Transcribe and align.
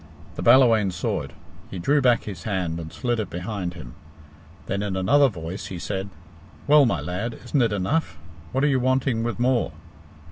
The 0.33 0.41
Ballawhaine 0.41 0.89
saw 0.89 1.21
it. 1.21 1.29
He 1.69 1.77
drew 1.77 2.01
back 2.01 2.23
his 2.23 2.41
hand 2.41 2.79
and 2.79 2.91
slid 2.91 3.19
it 3.19 3.29
behind 3.29 3.75
him. 3.75 3.93
Then 4.65 4.81
in 4.81 4.95
another 4.97 5.27
voice 5.29 5.67
he 5.67 5.77
said, 5.77 6.09
"Well, 6.65 6.87
my 6.87 6.99
lad, 7.01 7.37
isn't 7.45 7.61
it 7.61 7.71
enough? 7.71 8.17
What 8.51 8.63
are 8.63 8.67
you 8.67 8.79
wanting 8.79 9.21
with 9.21 9.37
more?" 9.37 9.73